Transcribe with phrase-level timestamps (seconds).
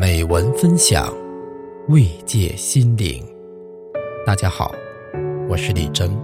[0.00, 1.14] 美文分享，
[1.88, 3.22] 慰藉心灵。
[4.24, 4.74] 大家好，
[5.46, 6.18] 我是李征。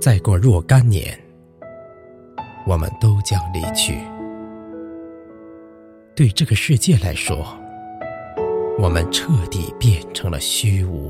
[0.00, 1.16] 再过若干年，
[2.66, 3.98] 我们都将离去。
[6.16, 7.46] 对这个世界来说，
[8.80, 11.08] 我们彻底变成了虚无。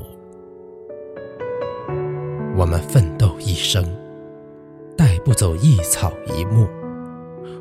[2.55, 3.83] 我们奋斗一生，
[4.95, 6.67] 带不走一草一木；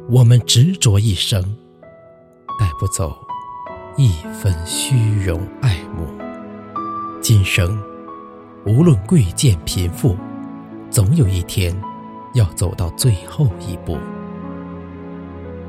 [0.06, 1.42] 我们执着一生，
[2.58, 3.16] 带不走
[3.96, 4.94] 一分虚
[5.24, 6.06] 荣爱慕。
[7.22, 7.82] 今生，
[8.66, 10.14] 无论贵贱贫富，
[10.90, 11.74] 总有一天
[12.34, 13.96] 要走到最后一步。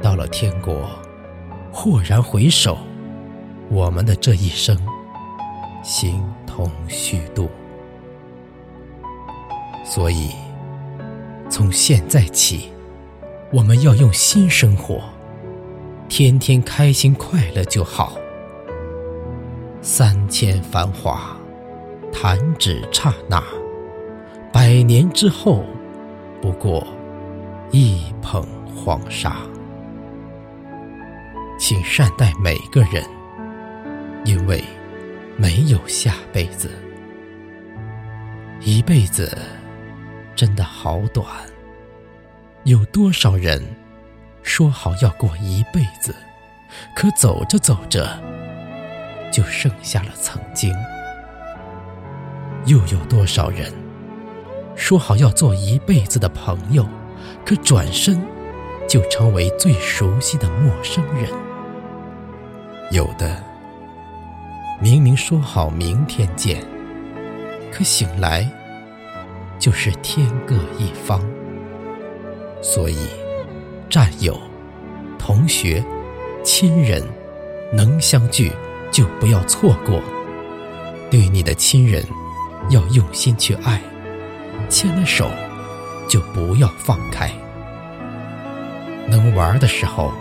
[0.02, 0.90] 到了天国，
[1.72, 2.78] 豁然回首，
[3.70, 4.78] 我们的这一生，
[5.82, 7.50] 形同虚度。
[9.86, 10.32] 所以，
[11.50, 12.70] 从现在起，
[13.56, 15.02] 我们要用心生活，
[16.10, 18.18] 天天开心快乐就好。
[19.82, 21.38] 三千繁华，
[22.12, 23.42] 弹指刹那；
[24.52, 25.64] 百年之后，
[26.42, 26.86] 不过
[27.72, 29.38] 一捧黄沙。
[31.58, 33.02] 请善待每个人，
[34.26, 34.62] 因为
[35.38, 36.70] 没有下辈子，
[38.60, 39.32] 一辈子。
[40.36, 41.26] 真的好短。
[42.66, 43.62] 有多少人
[44.42, 46.16] 说好要过一辈子，
[46.96, 48.20] 可走着走着
[49.32, 50.74] 就剩下了曾经；
[52.66, 53.72] 又有多少人
[54.76, 56.88] 说好要做一辈子的朋友，
[57.46, 58.20] 可转身
[58.90, 61.30] 就成为最熟悉的陌生人。
[62.92, 63.44] 有的
[64.82, 66.66] 明明说好明天见，
[67.72, 68.50] 可醒来。
[69.58, 71.22] 就是天各一方，
[72.66, 72.98] 所以
[73.92, 74.36] 战友、
[75.20, 75.86] 同学、
[76.44, 77.00] 亲人
[77.72, 78.52] 能相聚
[78.92, 80.02] 就不要错过。
[81.12, 82.04] 对你的亲人
[82.72, 83.80] 要用心去爱，
[84.68, 85.30] 牵了手
[86.10, 87.30] 就不要放开。
[89.08, 90.12] 能玩的时候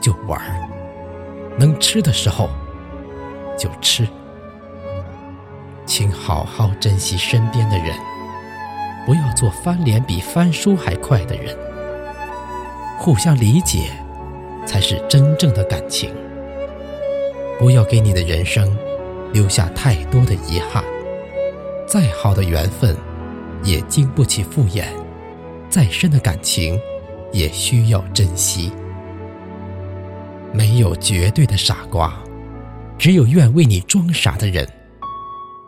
[0.00, 0.42] 就玩，
[1.56, 2.50] 能吃的时候
[3.56, 4.08] 就吃。
[5.86, 7.94] 请好好珍惜身边的人。
[9.06, 11.56] 不要做翻脸比翻书还快的人，
[12.98, 13.90] 互相理解
[14.66, 16.12] 才是真正的感情。
[17.58, 18.76] 不要给你的人生
[19.32, 20.84] 留下太多的遗憾。
[21.86, 22.96] 再好的缘分
[23.64, 24.84] 也经不起敷衍，
[25.68, 26.78] 再深的感情
[27.32, 28.70] 也需要珍惜。
[30.52, 32.12] 没有绝对的傻瓜，
[32.96, 34.66] 只有愿为你装傻的人。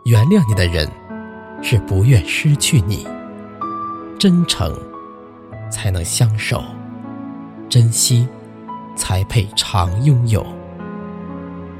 [0.04, 0.88] 原谅你的人，
[1.62, 3.06] 是不愿失去你。
[4.18, 4.72] 真诚，
[5.70, 6.58] 才能相守；
[7.68, 8.28] 珍惜，
[8.94, 10.46] 才配常拥有。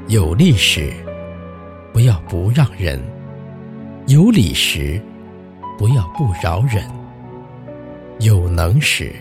[0.07, 0.91] 有利时，
[1.93, 2.99] 不要不让人；
[4.07, 5.01] 有理时，
[5.77, 6.83] 不要不饶人；
[8.19, 9.13] 有能时，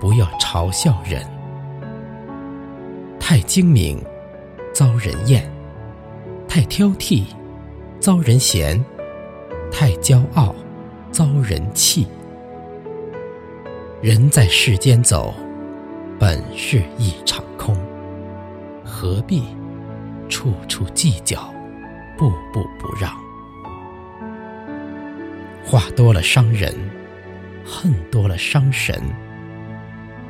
[0.00, 1.24] 不要嘲笑人。
[3.20, 4.02] 太精明，
[4.72, 5.42] 遭人厌；
[6.48, 7.26] 太挑剔，
[8.00, 8.82] 遭人嫌；
[9.70, 10.52] 太骄傲，
[11.12, 12.08] 遭人弃。
[14.02, 15.34] 人在世间走，
[16.18, 17.76] 本是一场空，
[18.82, 19.44] 何必
[20.26, 21.52] 处处计较，
[22.16, 23.14] 步步不让？
[25.62, 26.74] 话多了伤人，
[27.62, 28.98] 恨多了伤神。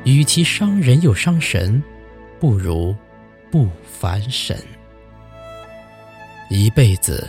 [0.03, 1.81] 与其伤人又伤神，
[2.41, 2.93] 不如
[3.49, 4.57] 不烦神。
[6.49, 7.25] 一辈子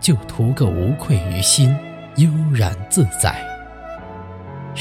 [0.00, 1.76] 就图个无愧于心，
[2.16, 3.46] 悠然自在。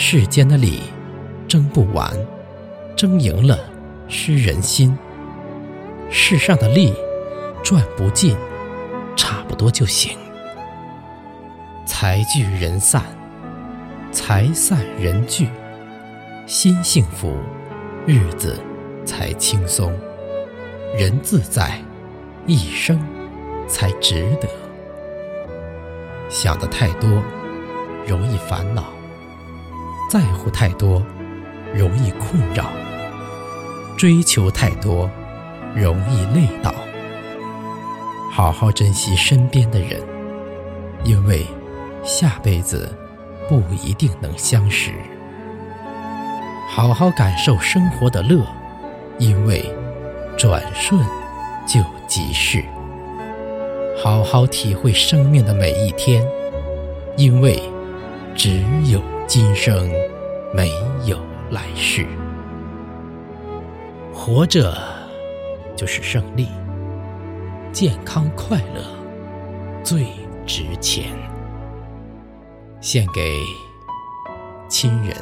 [0.01, 0.79] 世间的理，
[1.45, 2.09] 争不完；
[2.95, 3.59] 争赢了，
[4.07, 4.97] 失人心。
[6.09, 6.93] 世上的利，
[7.61, 8.33] 赚不尽，
[9.17, 10.17] 差不多就行。
[11.85, 13.03] 财聚人散，
[14.09, 15.49] 财散人聚。
[16.47, 17.35] 心幸福，
[18.07, 18.57] 日子
[19.05, 19.91] 才轻松；
[20.97, 21.77] 人自在，
[22.47, 22.97] 一生
[23.67, 24.47] 才值得。
[26.29, 27.21] 想的太多，
[28.07, 28.85] 容易烦恼。
[30.09, 31.03] 在乎太多，
[31.71, 32.63] 容易困扰；
[33.95, 35.07] 追求太多，
[35.75, 36.73] 容易累倒。
[38.31, 40.01] 好好珍惜身边的人，
[41.03, 41.45] 因为
[42.03, 42.91] 下辈子
[43.47, 44.93] 不一定能相识。
[46.67, 48.43] 好好感受生活的乐，
[49.19, 49.63] 因为
[50.35, 50.99] 转瞬
[51.67, 52.63] 就即逝。
[54.01, 56.25] 好好体会生命的每一天，
[57.15, 57.61] 因为
[58.35, 58.99] 只有。
[59.29, 59.87] 今生
[60.55, 60.71] 没
[61.05, 61.15] 有
[61.51, 62.03] 来世。
[64.11, 64.75] 活着
[65.75, 66.47] 就是胜利，
[67.71, 68.81] 健康快乐
[69.83, 70.07] 最
[70.47, 71.15] 值钱。
[72.81, 73.21] 献给
[74.67, 75.15] 亲人、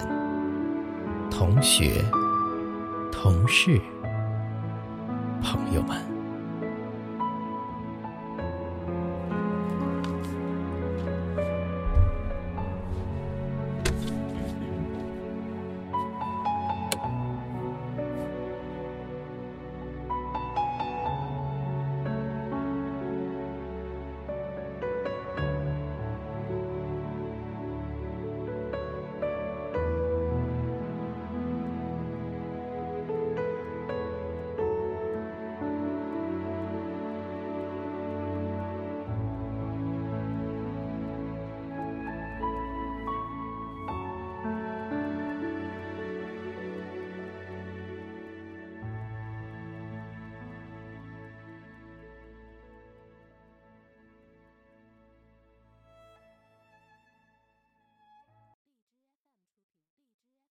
[1.30, 2.02] 同学、
[3.12, 3.78] 同事、
[5.44, 6.17] 朋友们。